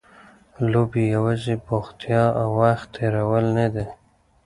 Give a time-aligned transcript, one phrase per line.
[0.71, 3.85] لوبې یوازې بوختیا او وخت تېرول نه دي.